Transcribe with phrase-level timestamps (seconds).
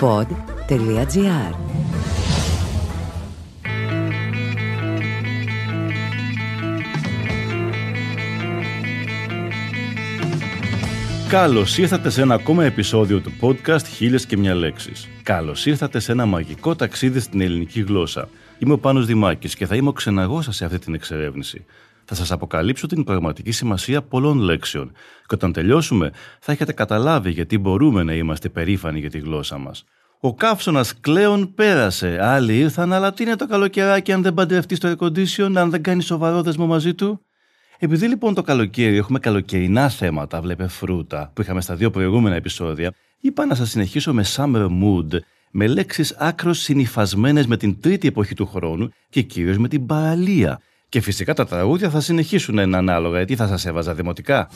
[0.00, 1.54] pod.gr
[11.28, 14.92] Καλώς ήρθατε σε ένα ακόμα επεισόδιο του podcast Χίλιες και μια λέξη.
[15.22, 18.28] Καλώς ήρθατε σε ένα μαγικό ταξίδι στην ελληνική γλώσσα.
[18.58, 21.64] Είμαι ο Πάνος Δημάκης και θα είμαι ο ξεναγός σας σε αυτή την εξερεύνηση.
[22.12, 24.92] Θα σας αποκαλύψω την πραγματική σημασία πολλών λέξεων.
[25.26, 26.10] Και όταν τελειώσουμε,
[26.40, 29.84] θα έχετε καταλάβει γιατί μπορούμε να είμαστε περήφανοι για τη γλώσσα μας.
[30.20, 32.18] Ο καύσωνας κλέον πέρασε.
[32.20, 35.82] Άλλοι ήρθαν, αλλά τι είναι το καλοκαιράκι αν δεν παντρευτεί στο air condition, αν δεν
[35.82, 37.20] κάνει σοβαρό δεσμό μαζί του;
[37.78, 42.94] Επειδή λοιπόν το καλοκαίρι έχουμε καλοκαιρινά θέματα, βλέπε φρούτα, που είχαμε στα δύο προηγούμενα επεισόδια,
[43.20, 45.18] είπα να σας συνεχίσω με summer mood,
[45.50, 50.60] με λέξεις άκρος συνυφασμένες με την τρίτη εποχή του χρόνου και κυρίως με την παραλία.
[50.90, 54.48] Και φυσικά τα τραγούδια θα συνεχίσουν ένα ανάλογα, γιατί θα σας έβαζα δημοτικά.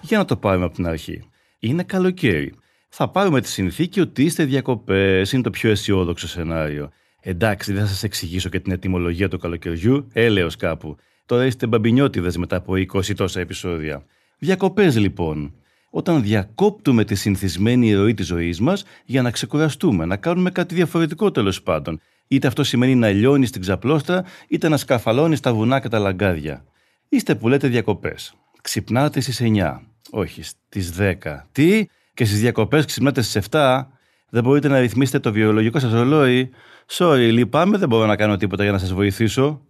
[0.00, 1.28] Για να το πάρουμε από την αρχή.
[1.58, 2.54] Είναι καλοκαίρι.
[2.88, 5.32] Θα πάρουμε τη συνθήκη ότι είστε διακοπές.
[5.32, 6.90] Είναι το πιο αισιόδοξο σενάριο.
[7.24, 10.96] Εντάξει, δεν θα σας εξηγήσω και την ετοιμολογία του καλοκαιριού, έλεος κάπου.
[11.26, 14.04] Τώρα είστε μπαμπινιώτιδες μετά από 20 τόσα επεισόδια.
[14.38, 15.54] Διακοπές λοιπόν.
[15.90, 21.30] Όταν διακόπτουμε τη συνηθισμένη ροή της ζωής μας για να ξεκουραστούμε, να κάνουμε κάτι διαφορετικό
[21.30, 22.00] τέλος πάντων.
[22.28, 26.64] Είτε αυτό σημαίνει να λιώνεις στην ξαπλώστα, είτε να σκαφαλώνεις τα βουνά και τα λαγκάδια.
[27.08, 28.34] Είστε που λέτε διακοπές.
[28.62, 29.80] Ξυπνάτε στις 9.
[30.10, 31.46] Όχι, στις 10.
[31.52, 33.86] Τι, και στις διακοπές ξυπνάτε στις 7.
[34.34, 36.50] Δεν μπορείτε να ρυθμίσετε το βιολογικό σας ρολόι.
[36.86, 39.60] Sorry, λυπάμαι, δεν μπορώ να κάνω τίποτα για να σας βοηθήσω.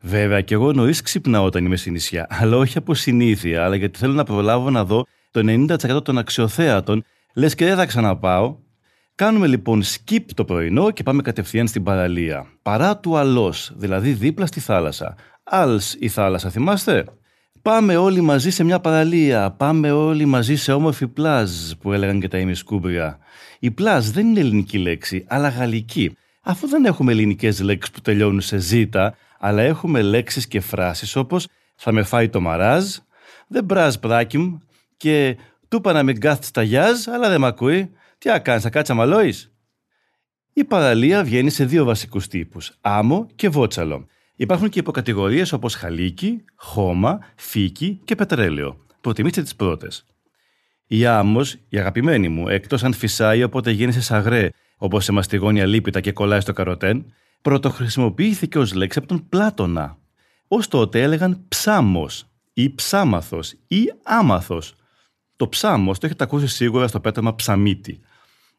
[0.00, 3.98] Βέβαια, και εγώ νωρίς ξυπνάω όταν είμαι στη νησιά, αλλά όχι από συνήθεια, αλλά γιατί
[3.98, 8.56] θέλω να προλάβω να δω το 90% των αξιοθέατων, λες και δεν θα ξαναπάω.
[9.14, 12.46] Κάνουμε λοιπόν skip το πρωινό και πάμε κατευθείαν στην παραλία.
[12.62, 15.14] Παρά του αλός, δηλαδή δίπλα στη θάλασσα.
[15.42, 17.04] Αλ η θάλασσα, θυμάστε;
[17.62, 19.50] Πάμε όλοι μαζί σε μια παραλία.
[19.50, 23.18] Πάμε όλοι μαζί σε όμορφη πλάζ που έλεγαν και τα ημισκούμπρια.
[23.64, 26.16] Η πλάζ δεν είναι ελληνική λέξη, αλλά γαλλική.
[26.42, 31.48] Αφού δεν έχουμε ελληνικές λέξεις που τελειώνουν σε ζήτα, αλλά έχουμε λέξεις και φράσεις όπως
[31.74, 32.96] θα με φάει το μαράζ,
[33.46, 34.58] δεν μπράζ πράκιμ
[34.96, 35.36] και
[35.68, 37.90] του είπα να μην κάθεται στα γιάζ, αλλά δεν με ακούει.
[38.18, 39.34] Τι να κάνεις, θα κάτσει αμαλόη.
[40.52, 44.06] Η παραλία βγαίνει σε δύο βασικούς τύπους, άμμο και βότσαλο.
[44.36, 48.76] Υπάρχουν και υποκατηγορίες όπως χαλίκι, χώμα, φύκι και πετρέλαιο.
[49.00, 50.04] Προτιμήστε τις πρώτες.
[50.94, 55.66] Η άμμος, η αγαπημένη μου, εκτός αν φυσάει όποτε γίνει σε σαγρέ, όπως σε μαστιγόνια
[55.66, 59.98] λίπητα και κολλάει στο καροτέν, πρωτοχρησιμοποιήθηκε ως λέξη από τον Πλάτωνα.
[60.48, 64.74] Ω τότε έλεγαν ψάμος ή ψάμαθος ή άμαθος.
[65.36, 68.00] Το ψάμος το έχετε ακούσει σίγουρα στο πέταμα ψαμίτη.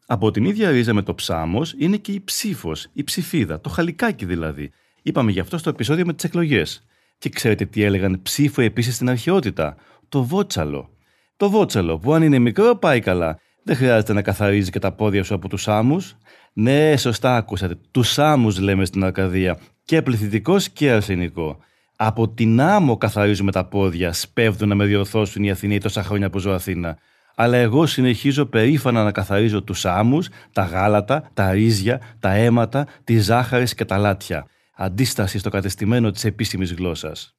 [0.06, 4.26] Από την ίδια ρίζα με το ψάμος είναι και η ψήφος, η ψηφίδα, το χαλικάκι
[4.26, 6.86] δηλαδή, Είπαμε γι' αυτό στο επεισόδιο με τις εκλογές.
[7.18, 9.76] Και ξέρετε τι έλεγαν ψήφο επίσης στην αρχαιότητα;
[10.10, 10.94] Το βότσαλο.
[11.38, 13.40] Το βότσαλο που αν είναι μικρό πάει καλά.
[13.64, 16.16] Δεν χρειάζεται να καθαρίζει και τα πόδια σου από τους άμμους.
[16.54, 17.78] Ναι, σωστά ακούσατε.
[17.92, 19.58] Τους άμμους λέμε στην Αρκαδία.
[19.84, 21.58] Και πληθυντικός και αρσενικό.
[21.96, 24.14] Από την άμμο καθαρίζουμε τα πόδια.
[24.14, 26.98] Σπέβδουν να με διορθώσουν οι Αθηναίοι τόσα χρόνια που ζω Αθήνα.
[27.36, 33.24] Αλλά εγώ συνεχίζω περήφανα να καθαρίζω τους άμμους, τα γάλατα, τα ρύζια, τα αίματα, τις
[33.24, 37.36] ζάχαρες και τα λάτια αντίσταση στο κατεστημένο της επίσημης γλώσσας.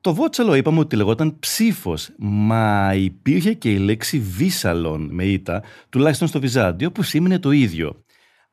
[0.00, 6.28] Το βότσαλο είπαμε ότι λεγόταν ψήφος, μα υπήρχε και η λέξη βίσαλον με ήττα, τουλάχιστον
[6.28, 8.04] στο Βυζάντιο, που σήμαινε το ίδιο.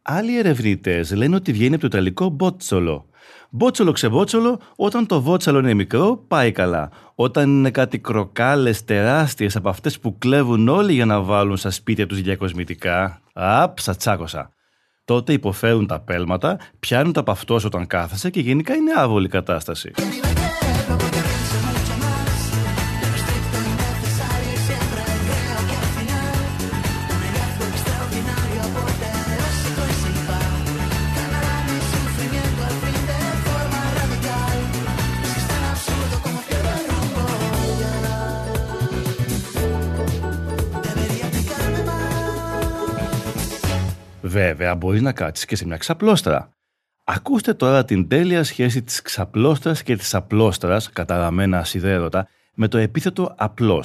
[0.01, 3.05] Άλλοι ερευνητές λένε ότι βγαίνει από το ιταλικό μπότσολο.
[3.50, 6.89] Μπότσολο ξεβότσολο, όταν το βότσαλο είναι μικρό, πάει καλά.
[7.16, 12.07] Όταν είναι κάτι κροκάλες τεράστιες από αυτές που κλέβουν όλοι για να βάλουν στα σπίτια
[12.07, 13.22] τους διακοσμητικά.
[13.34, 14.55] Απ, τσάκωσα
[15.05, 19.91] τότε υποφέρουν τα πέλματα, πιάνουν τα παυτός όταν κάθεσαι και γενικά είναι άβολη κατάσταση.
[44.35, 46.49] Βέβαια, μπορείς να κάτσεις και σε μια ξαπλώστρα.
[47.03, 53.34] Ακούστε τώρα την τέλεια σχέση της ξαπλώστρας και της απλώστρας, καταραμένα ασυδέρωτα, με το επίθετο
[53.37, 53.84] απλό.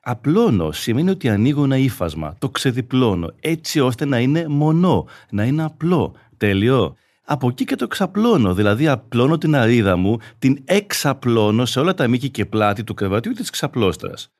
[0.00, 5.64] Απλώνω σημαίνει ότι ανοίγω ένα ύφασμα, το ξεδιπλώνω, έτσι ώστε να είναι μονό, να είναι
[5.64, 6.14] απλό.
[6.36, 6.96] Τέλειο.
[7.24, 12.08] Από εκεί και το ξαπλώνω, δηλαδή απλώνω την αρίδα μου, την εξαπλώνω σε όλα τα
[12.08, 14.30] μήκη και πλάτη του κρεβατιού της ξαπλώστρας.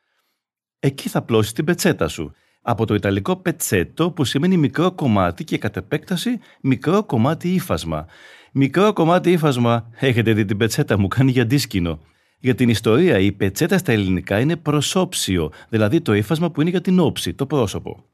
[0.78, 2.32] Εκεί θα πλώσεις την πετσέτα σου.
[2.62, 8.06] Από το ιταλικό πετσέτο που σημαίνει μικρό κομμάτι και κατ' επέκταση μικρό κομμάτι ύφασμα.
[8.52, 12.00] Μικρό κομμάτι ύφασμα, έχετε δει την πετσέτα μου, κάνει για δίσκινο.
[12.38, 16.80] Για την ιστορία, η πετσέτα στα ελληνικά είναι προσώψιο, δηλαδή το ύφασμα που είναι για
[16.80, 18.04] την όψη, το πρόσωπο.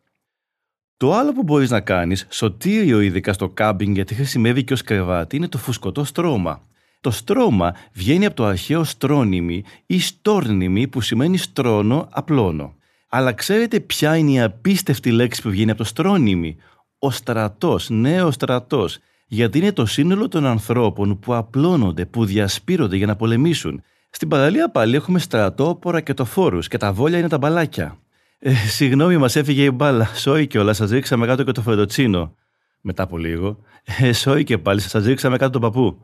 [0.97, 5.37] Το άλλο που μπορείς να κάνεις, σωτήριο ειδικά στο κάμπινγκ γιατί χρησιμεύει και ως κρεβάτι,
[5.37, 6.63] είναι το φουσκωτό στρώμα.
[7.01, 12.75] Το στρώμα βγαίνει από το αρχαίο στρώνιμη ή στόρνιμη που σημαίνει στρώνο, απλώνο.
[13.09, 16.57] Αλλά ξέρετε ποια είναι η απίστευτη λέξη που βγαίνει από το στρώνιμη.
[16.99, 18.99] Ο στρατός, ναι ο στρατός.
[19.27, 23.83] Γιατί είναι το σύνολο των ανθρώπων που απλώνονται, που διασπείρονται για να πολεμήσουν.
[24.11, 27.99] Στην παραλία πάλι έχουμε στρατόπορα και το φόρους και τα βόλια είναι τα μπαλάκια.
[28.39, 30.11] Ε, συγγνώμη, μας έφυγε η μπάλα.
[30.15, 32.35] Σόι και όλα, σας ρίξαμε κάτω και το φερδοτσίνο.
[32.81, 33.59] Μετά από λίγο.
[33.99, 35.99] Ε, σόι και πάλι, σας ρίξαμε κάτω τον παππού.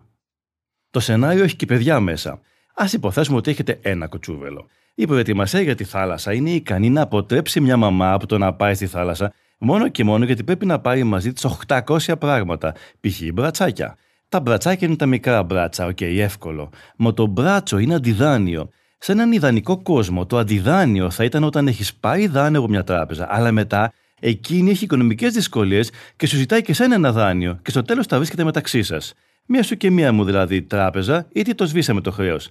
[0.90, 2.31] Το σενάριο έχει και παιδιά μέσα.
[2.75, 4.66] Ας υποθέσουμε ότι έχετε ένα κοτσούβελο.
[4.94, 8.74] Η προετοιμασία για τη θάλασσα είναι ικανή να αποτρέψει μια μαμά από το να πάει
[8.74, 13.20] στη θάλασσα μόνο και μόνο γιατί πρέπει να πάρει μαζί της 800 πράγματα, π.χ.
[13.32, 13.96] μπρατσάκια.
[14.28, 16.70] Τα μπρατσάκια είναι τα μικρά μπράτσα, ok, okay, εύκολο.
[16.96, 18.68] Μα το μπράτσο είναι αντιδάνειο.
[18.98, 23.26] Σε έναν ιδανικό κόσμο, το αντιδάνειο θα ήταν όταν έχεις πάρει δάνειο από μια τράπεζα,
[23.30, 27.82] αλλά μετά εκείνη έχει οικονομικές δυσκολίες και σου ζητάει και σένα ένα δάνειο και στο
[27.82, 29.14] τέλος τα βρίσκεται μεταξύ σας.
[29.46, 32.50] Μία σου και μία μου δηλαδή τράπεζα, είτε το σβήσαμε το χρέος.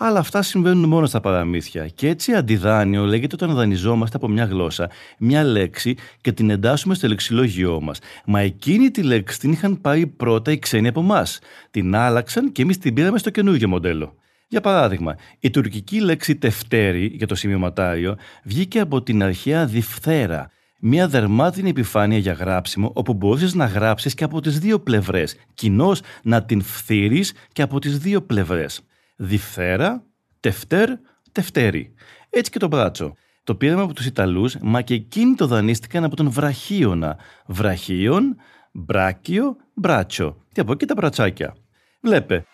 [0.00, 1.88] Αλλά αυτά συμβαίνουν μόνο στα παραμύθια.
[1.88, 7.08] Και έτσι αντιδάνειο λέγεται όταν δανειζόμαστε από μια γλώσσα, μια λέξη και την εντάσσουμε στο
[7.08, 7.98] λεξιλόγιό μας.
[8.24, 11.38] Μα εκείνη τη λέξη την είχαν πάρει πρώτα οι ξένοι από εμάς.
[11.70, 14.14] Την άλλαξαν και εμείς την πήραμε στο καινούργιο μοντέλο.
[14.48, 20.50] Για παράδειγμα, η τουρκική λέξη τευτέρι για το σημειωματάριο βγήκε από την αρχαία διφθέρα,
[20.80, 26.00] μια δερμάτινη επιφάνεια για γράψιμο όπου μπορούσες να γράψεις και από τις δύο πλευρές, κοινώς
[26.22, 28.80] να την φθείρεις και από τις δύο πλευρές.
[29.20, 30.02] Διφθέρα,
[30.40, 30.88] τευτέρ,
[31.32, 31.94] τευτέρι.
[32.30, 33.14] Έτσι και το μπράτσο.
[33.44, 37.18] Το πήραμε από τους Ιταλούς, μα και εκείνοι το δανείστηκαν από τον βραχίωνα.
[37.46, 38.36] Βραχίον,
[38.72, 40.36] μπράκιο, μπράτσο.
[40.52, 41.56] Και από εκεί τα μπρατσάκια.
[42.00, 42.44] Βλέπε,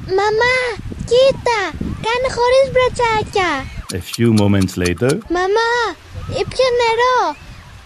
[0.00, 0.56] Μαμά,
[1.10, 1.60] κοίτα,
[2.04, 3.50] κάνε χωρίς μπρατσάκια.
[3.92, 5.18] A few moments later.
[5.36, 5.72] Μαμά,
[6.28, 7.36] ήπια νερό.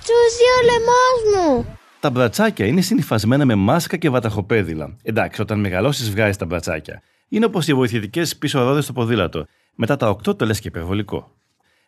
[0.03, 1.79] Τσούζει ο λαιμός μου.
[2.01, 4.97] Τα μπρατσάκια είναι συνυφασμένα με μάσκα και βαταχοπέδιλα.
[5.03, 7.03] Εντάξει, όταν μεγαλώσεις, βγάζεις τα μπρατσάκια.
[7.29, 9.47] Είναι όπως οι βοηθητικές πίσω ρόδε στο ποδήλατο.
[9.75, 11.33] Μετά τα 8 το λες και υπερβολικό.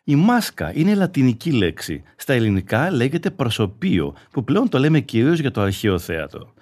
[0.03, 2.03] Η μάσκα είναι λατινική λέξη.
[2.15, 6.53] Στα ελληνικά λέγεται προσωπείο, που πλέον το λέμε κυρίως για το αρχαίο θέατρο.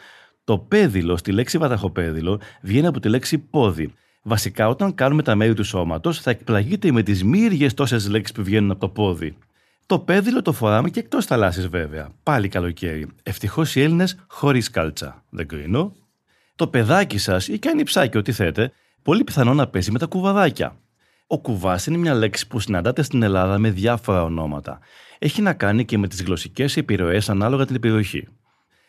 [0.44, 3.94] Το πέδιλο στη λέξη βαταχοπέδιλο βγαίνει από τη λέξη πόδι.
[4.22, 8.44] Βασικά, όταν κάνουμε τα μέρη του σώματος, θα εκπλαγείτε με τις μύριε τόσες λέξεις που
[8.44, 9.38] βγαίνουν από το πόδι.
[9.86, 12.10] Το πέδιλο το φοράμε και εκτός θαλάσσης, βέβαια.
[12.24, 13.08] Πάλι καλοκαίρι.
[13.24, 15.24] Ευτυχώς οι Έλληνες χωρίς κάλτσα.
[15.30, 15.94] Δεν κρίνω.
[16.60, 18.72] Το παιδάκι σας ή και αν υψάκι, ό,τι θέτε,
[19.02, 20.78] πολύ πιθανό να παίζει με τα κουβαδάκια.
[21.28, 24.80] Ο κουβάς είναι μια λέξη που συναντάται στην Ελλάδα με διάφορα ονόματα.
[25.20, 28.28] Έχει να κάνει και με τις γλωσσικές επιρροές ανάλογα την περιοχή.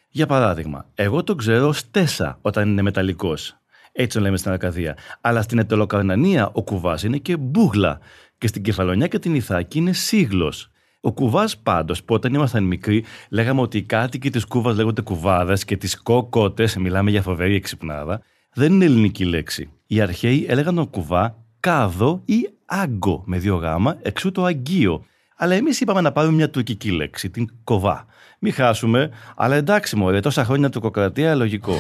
[0.09, 3.57] Για παράδειγμα, εγώ το ξέρω ως τέσα όταν είναι μεταλλικός.
[3.93, 4.97] Έτσι το λέμε στην Αρκαδία.
[5.21, 7.99] Αλλά στην Ετωλοκαρνανία ο κουβάς είναι και μπούγλα.
[8.39, 10.53] Και στην Κεφαλονιά και την Ιθάκη είναι σύγλο.
[11.00, 15.64] Ο κουβάς πάντως, που όταν ήμασταν μικροί, λέγαμε ότι οι κάτοικοι της Κούβας λέγονται κουβάδες
[15.64, 18.20] και τις κοκότες, μιλάμε για φοβερή εξυπνάδα,
[18.52, 19.70] δεν είναι ελληνική λέξη.
[19.87, 25.05] Οι αρχαίοι έλεγαν τον κουβά κάδο ή άγκο με δύο γάμα, εξού το αγκείο.
[25.37, 28.06] Αλλά εμείς είπαμε να πάρουμε μια τουρκική λέξη, την κοβά.
[28.38, 31.75] Μην χάσουμε, αλλά εντάξει μωρέ, τόσα χρόνια τουρκοκρατία, λογικό.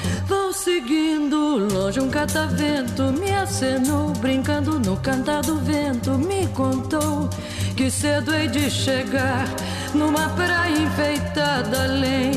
[1.68, 7.28] longe um catavento me acenou, brincando no cantar do vento, me contou
[7.80, 9.44] que cedo hei de chegar
[9.98, 12.32] numa praia enfeitada além.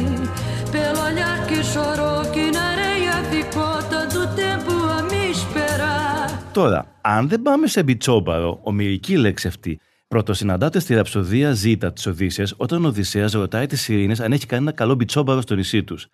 [0.75, 6.27] Pelo olhar que chorou, que na areia ficou tanto tempo a me esperar.
[6.53, 12.53] Τώρα, αν δεν πάμε σε μπιτσόμπαρο, ομηρική λέξη αυτή, Πρωτοσυναντάται στη ραψοδία Ζήτα της Οδύσσειας
[12.57, 16.07] όταν ο Οδυσσέας ρωτάει τις Σειρήνες αν έχει κάνει ένα καλό μπιτσόμπαρο στο νησί τους.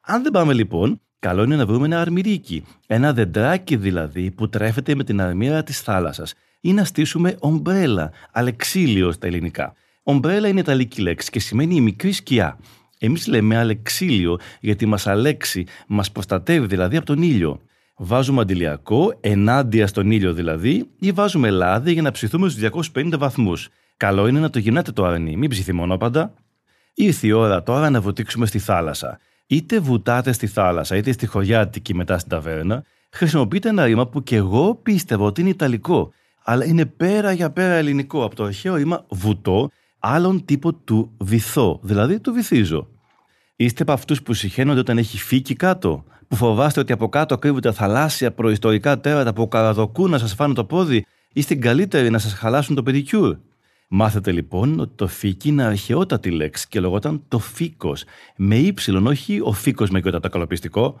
[0.00, 4.94] Αν δεν πάμε λοιπόν, καλό είναι να βρούμε ένα αρμυρίκι, ένα δεντράκι δηλαδή που τρέφεται
[4.94, 6.34] με την αρμύρα της θάλασσας,
[6.66, 9.74] ή να στήσουμε ομπρέλα, αλεξίλιο στα ελληνικά.
[10.02, 12.58] Ομπρέλα είναι ιταλική λέξη και σημαίνει η μικρή σκιά.
[12.98, 17.60] Εμείς λέμε αλεξίλιο γιατί μας αλέξει, μας προστατεύει δηλαδή από τον ήλιο.
[17.96, 23.68] Βάζουμε αντιλιακό, ενάντια στον ήλιο δηλαδή, ή βάζουμε λάδι για να ψηθούμε στους 250 βαθμούς.
[23.96, 26.34] Καλό είναι να το γυρνάτε το αρνί, μην ψηθεί πάντα.
[26.94, 29.18] Ήρθε η ώρα τώρα να βουτήξουμε στη θάλασσα.
[29.46, 34.36] Είτε βουτάτε στη θάλασσα, είτε στη χωριάτικη μετά στην ταβέρνα, χρησιμοποιείτε ένα ρήμα που και
[34.36, 36.12] εγώ πίστευα ότι είναι ιταλικό,
[36.48, 41.80] αλλά είναι πέρα για πέρα ελληνικό από το αρχαίο ρήμα βουτό, άλλον τύπο του βυθό,
[41.82, 42.88] δηλαδή του βυθίζω.
[43.56, 47.72] Είστε από αυτούς που συχαίνονται όταν έχει φύκη κάτω, που φοβάστε ότι από κάτω κρύβονται
[47.72, 52.32] θαλάσσια προϊστορικά τέρατα που καραδοκούν να σας φάνε το πόδι ή στην καλύτερη να σας
[52.32, 53.36] χαλάσουν το παιδικιούρ.
[53.88, 58.04] Μάθετε λοιπόν ότι το φύκι είναι αρχαιότατη λέξη και λογόταν το φύκος.
[58.36, 61.00] Με ύψιλον, όχι ο φύκος με το καλοπιστικό.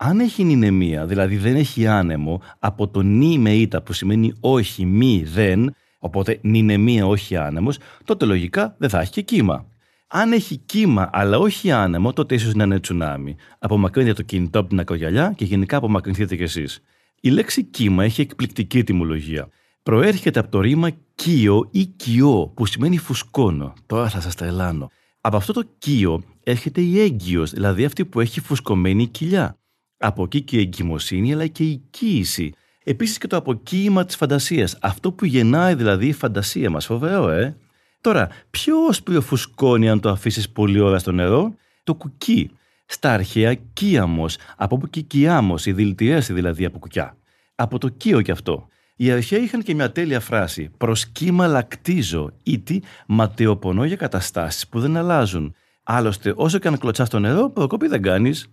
[0.00, 4.84] Αν έχει νηνεμία, δηλαδή δεν έχει άνεμο, από το νη με ήττα που σημαίνει όχι,
[4.84, 9.66] μη, δεν, οπότε νηνεμία, όχι άνεμος, τότε λογικά δεν θα έχει και κύμα.
[10.06, 13.36] Αν έχει κύμα αλλά όχι άνεμο, τότε ίσως να είναι τσουνάμι.
[13.58, 16.82] Απομακρύνετε το κινητό από την ακρογιαλιά και γενικά απομακρυνθείτε κι εσείς.
[17.20, 19.48] Η λέξη κύμα έχει εκπληκτική τιμολογία.
[19.82, 23.72] Προέρχεται από το ρήμα κείο ή κοιό, που σημαίνει φουσκώνω.
[23.86, 24.90] Τώρα θα σας τρελάνω.
[25.20, 29.58] Από αυτό το κείο έρχεται η έγκυος, δηλαδή αυτή που έχει φουσκωμένη κοιλιά.
[29.98, 32.52] Από εκεί και η εγκυμοσύνη, αλλά και η κοίηση.
[32.84, 34.78] Επίσης και το αποκύημα της φαντασίας.
[34.80, 36.86] Αυτό που γεννάει δηλαδή η φαντασία μας.
[36.86, 37.56] Φοβερό, ε.
[38.00, 42.50] Τώρα, ποιο όσπριο φουσκώνει αν το αφήσεις πολλή ώρα στο νερό, το κουκί.
[42.86, 47.16] Στα αρχαία κύαμος, από όπου και κοιάμο, η δηλητηρίαση δηλαδή από κουκιά.
[47.54, 48.68] Από το κείο κι αυτό.
[48.96, 50.70] Οι αρχαίοι είχαν και μια τέλεια φράση.
[50.76, 55.54] Προς κύμα λακτίζω, ήτι ματαιοπονώ για καταστάσεις που δεν αλλάζουν.
[55.82, 58.50] Άλλωστε, όσο και αν κλωτσάς στο νερό, προκοπή δεν κάνεις.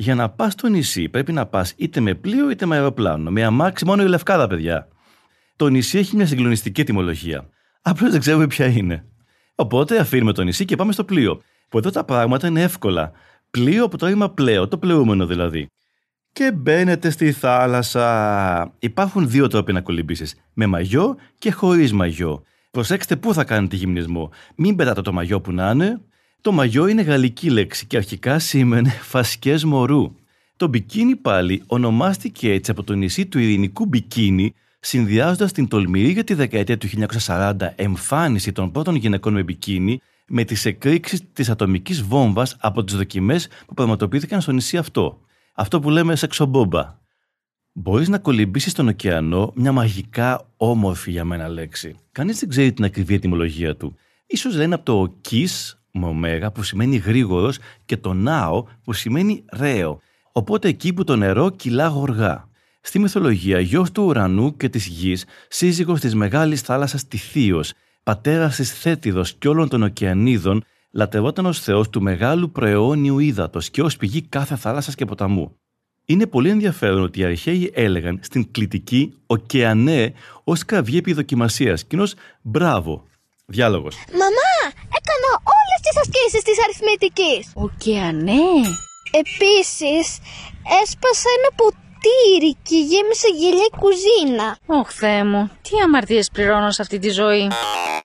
[0.00, 3.30] Για να πας στο νησί, πρέπει να πας είτε με πλοίο είτε με αεροπλάνο.
[3.30, 4.88] Με αμάξι μόνο η λευκάδα, παιδιά.
[5.56, 7.48] Το νησί έχει μια συγκλονιστική τιμολογία.
[7.82, 9.04] Απλώς δεν ξέρουμε ποια είναι.
[9.54, 11.42] Οπότε αφήνουμε το νησί και πάμε στο πλοίο.
[11.68, 13.12] Που εδώ τα πράγματα είναι εύκολα.
[13.50, 15.66] Πλοίο από το ρήμα πλέο, το πλεούμενο δηλαδή.
[16.32, 18.74] Και μπαίνετε στη θάλασσα.
[18.78, 20.34] Υπάρχουν δύο τρόποι να κολυμπήσεις.
[20.52, 22.42] Με μαγιό και χωρίς μαγιό.
[22.70, 24.30] Προσέξτε πού θα κάνετε γυμνισμό.
[24.56, 26.00] Μην πετάτε το μαγιό που να είναι.
[26.40, 30.14] Το μαγιό είναι γαλλική λέξη και αρχικά σήμαινε φασκές μωρού.
[30.56, 36.24] Το μπικίνι πάλι ονομάστηκε έτσι από το νησί του ειρηνικού μπικίνι συνδυάζοντας την τολμηρή για
[36.24, 36.88] τη δεκαετία του
[37.26, 42.96] 1940 εμφάνιση των πρώτων γυναικών με μπικίνι με τις εκρήξεις της ατομικής βόμβας από τις
[42.96, 45.20] δοκιμές που πραγματοποιήθηκαν στο νησί αυτό.
[45.54, 46.98] Αυτό που λέμε σεξομπόμπα.
[47.72, 51.96] Μπορείς να κολυμπήσεις στον ωκεανό μια μαγικά όμορφη για μένα λέξη.
[52.12, 53.96] Κανείς δεν ξέρει την ακριβή ετοιμολογία του.
[54.36, 59.44] σω λένε από το kiss με ωμέγα που σημαίνει γρήγορος και το νάο που σημαίνει
[59.52, 60.00] ρέο.
[60.32, 62.48] Οπότε εκεί που το νερό κυλά γοργά.
[62.80, 67.62] Στη μυθολογία, γιος του ουρανού και της γης, σύζυγος της μεγάλης θάλασσας Τιθίω,
[68.02, 73.82] πατέρας της Θέτιδος και όλων των ωκεανίδων, λατρευόταν ως Θεός του μεγάλου προαιώνιου ύδατος και
[73.82, 75.56] ως πηγή κάθε θάλασσας και ποταμού.
[76.04, 80.12] Είναι πολύ ενδιαφέρον ότι οι αρχαίοι έλεγαν στην κλητική ωκεανέ
[80.44, 81.84] ως κραυγή επιδοκιμασίας.
[81.84, 82.06] Κοινώ
[82.42, 83.06] μπράβο.
[83.46, 83.96] Διάλογος.
[84.10, 84.37] Μαμά, έκανα
[85.88, 88.48] όλε τι ασκήσει της αριθμητικής; Ωκεανέ.
[89.22, 90.06] Επίσης,
[90.82, 94.56] έσπασα ένα ποτήρι ποτήρι και γέμισε γελιά κουζίνα.
[94.66, 97.48] Ωχ, Θεέ μου, τι αμαρτίες πληρώνω σε αυτή τη ζωή.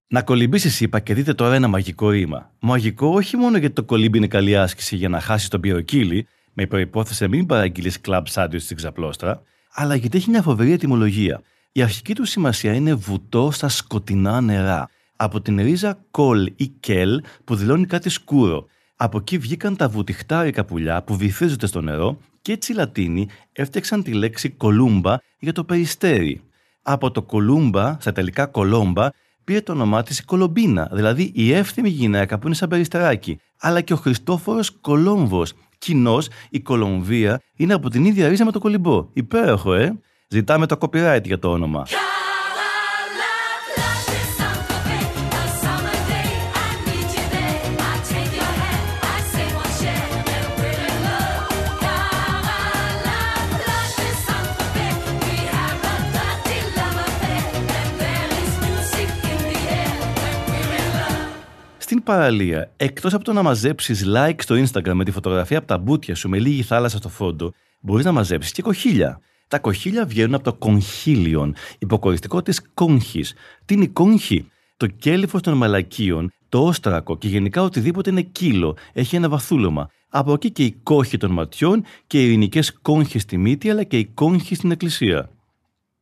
[0.08, 2.52] Να κολυμπήσεις, είπα, και δείτε τώρα ένα μαγικό ρήμα.
[2.60, 6.66] Μαγικό όχι μόνο γιατί το κολύμπι είναι καλή άσκηση για να χάσει τον πυροκύλι, με
[6.66, 9.42] προπόθεση μην παραγγείλεις κλαμπ σάντουιτς στην ξαπλώστρα,
[9.74, 11.42] αλλά γιατί έχει μια φοβερή ετοιμολογία.
[11.72, 14.90] Η αρχική του σημασία είναι βουτό στα σκοτεινά νερά.
[15.15, 18.65] Από την ρίζα κολ ή κελ που δηλώνει κάτι σκούρο.
[18.96, 24.03] Από εκεί βγήκαν τα βουτυχτάρικα πουλιά που βυθίζονται στο νερό και έτσι οι Λατίνοι έφτιαξαν
[24.03, 26.41] τη λέξη κολούμπα για το περιστέρι.
[26.82, 29.10] Από το κολούμπα, στα τελικά κολόμπα,
[29.43, 33.39] πήρε το όνομά της η Κολομπίνα, δηλαδή η εύθυμη γυναίκα που είναι σαν περιστεράκι.
[33.60, 35.53] Αλλά και ο Χριστόφορος Κολόμβος.
[35.77, 36.17] Κοινώ
[36.50, 39.08] η Κολομβία είναι από την ίδια ρίζα με το κολυμπό.
[39.13, 40.00] Υπέροχο, ε!
[40.27, 41.86] Ζητάμε το copyright για το όνομα.
[62.03, 66.15] Παραλία, εκτός από το να μαζέψεις like στο Instagram με τη φωτογραφία από τα μπούτια
[66.15, 69.19] σου με λίγη θάλασσα στο φόντο, μπορείς να μαζέψεις και κοχύλια.
[69.48, 73.33] Τα κοχύλια βγαίνουν από το κονχύλιον, υποκοριστικό της κόγχης.
[73.65, 78.77] Τι είναι η κόγχη; Το κέλυφος των μαλακίων, το όστρακο και γενικά οτιδήποτε είναι κύλο,
[78.93, 79.89] έχει ένα βαθούλωμα.
[80.10, 83.98] Από εκεί και η κόχη των ματιών και οι ειρηνικές κόγχες στη μύτη αλλά και
[83.98, 85.29] η κόγχη στην εκκλησία.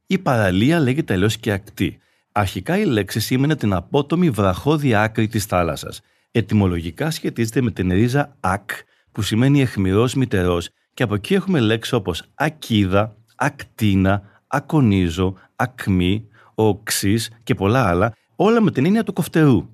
[0.08, 2.00] Η παραλία λέγεται αλλιώς και ακτή.
[2.32, 6.02] Αρχικά η λέξη σήμαινε την απότομη βραχώδη άκρη της θάλασσας.
[6.32, 8.70] Ετυμολογικά σχετίζεται με την ρίζα «ακ»
[9.12, 17.32] που σημαίνει εχμηρός μητερός και από εκεί έχουμε λέξεις όπως ακίδα, ακτίνα, ακονίζω, ακμή, οξύς
[17.44, 19.70] και πολλά άλλα, όλα με την έννοια του κοφτερού.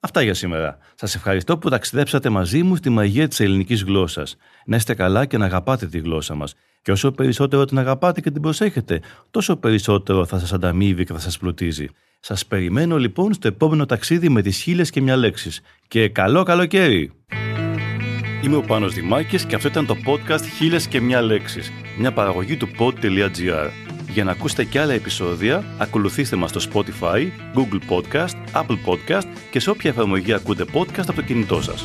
[0.00, 0.78] Αυτά για σήμερα.
[0.94, 4.36] Σας ευχαριστώ που ταξιδέψατε μαζί μου στη μαγεία της ελληνικής γλώσσας.
[4.66, 6.54] Να είστε καλά και να αγαπάτε τη γλώσσα μας.
[6.84, 9.00] Και όσο περισσότερο την αγαπάτε και την προσέχετε,
[9.30, 11.86] τόσο περισσότερο θα σας ανταμείβει και θα σας πλουτίζει.
[12.20, 15.60] Σας περιμένω λοιπόν στο επόμενο ταξίδι με τις χίλιες και μια λέξεις.
[15.88, 17.12] Και καλό καλοκαίρι!
[18.42, 22.56] Είμαι ο Πάνος Δημάκης και αυτό ήταν το podcast «Χίλιες και μια λέξεις», μια παραγωγή
[22.56, 23.70] του pod.gr.
[24.12, 29.60] Για να ακούσετε και άλλα επεισόδια, ακολουθήστε μας στο Spotify, Google Podcast, Apple Podcast και
[29.60, 31.84] σε όποια εφαρμογή ακούτε podcast από το κινητό σας.